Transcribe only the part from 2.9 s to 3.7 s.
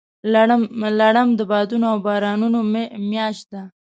میاشت ده.